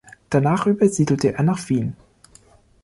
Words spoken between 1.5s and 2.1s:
Wien.